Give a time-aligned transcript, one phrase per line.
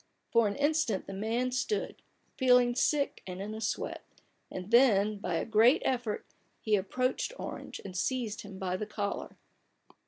[0.31, 2.01] For an instant the man stood,
[2.35, 4.03] feeling sick and in a sweat;
[4.49, 6.25] and then, by a great effort,
[6.59, 9.37] he approached Orange, and seized him by the collar.